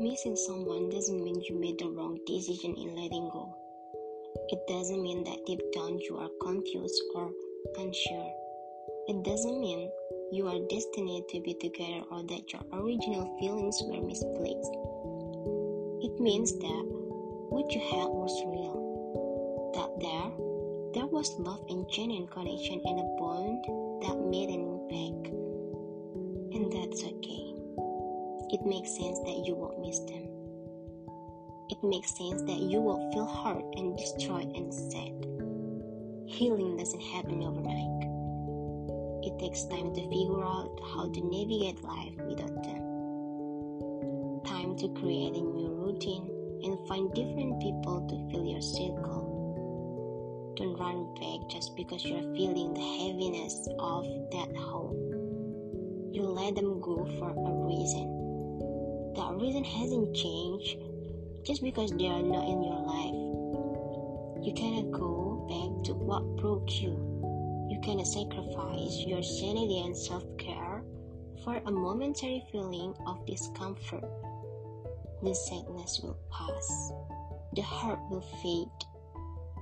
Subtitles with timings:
[0.00, 3.54] Missing someone doesn't mean you made the wrong decision in letting go.
[4.48, 7.30] It doesn't mean that deep down you are confused or
[7.78, 8.32] unsure.
[9.06, 9.88] It doesn't mean
[10.32, 14.74] you are destined to be together or that your original feelings were misplaced.
[16.02, 16.84] It means that
[17.50, 18.82] what you had was real.
[19.74, 20.30] That there,
[20.94, 23.62] there was love and genuine connection and a bond
[24.02, 25.33] that made an impact.
[28.54, 30.30] It makes sense that you won't miss them.
[31.70, 35.26] It makes sense that you will feel hurt and destroyed and sad.
[36.30, 37.98] Healing doesn't happen overnight.
[39.26, 42.78] It takes time to figure out how to navigate life without them.
[44.46, 46.30] Time to create a new routine
[46.62, 50.54] and find different people to fill your circle.
[50.54, 54.94] Don't run back just because you're feeling the heaviness of that hole.
[56.12, 58.23] You let them go for a reason.
[59.16, 60.76] That reason hasn't changed
[61.44, 64.44] just because they are not in your life.
[64.44, 66.98] You cannot go back to what broke you.
[67.70, 70.82] You cannot sacrifice your sanity and self care
[71.44, 74.04] for a momentary feeling of discomfort.
[75.22, 76.92] The sadness will pass,
[77.54, 78.84] the hurt will fade,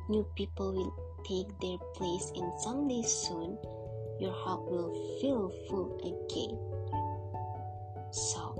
[0.09, 3.59] new people will take their place, and someday soon
[4.19, 6.59] your heart will feel full again.
[8.13, 8.52] So,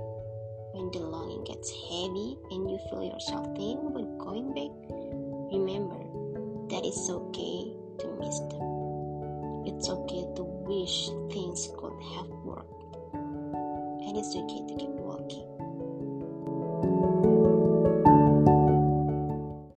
[1.63, 4.73] gets heavy and you feel yourself thinking about going back,
[5.53, 6.03] remember
[6.69, 9.63] that it's okay to miss them.
[9.65, 12.97] It's okay to wish things could have worked.
[13.15, 15.47] And it's okay to keep walking.